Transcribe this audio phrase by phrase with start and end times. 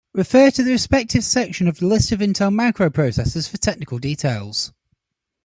[0.15, 4.73] Refer to the respective section of the list of Intel microprocessors for technical details.